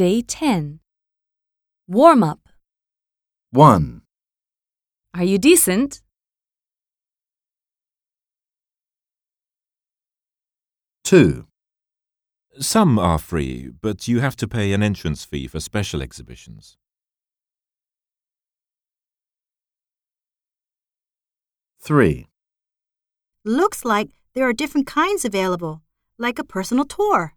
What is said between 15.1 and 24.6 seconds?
fee for special exhibitions. 3, Looks like there are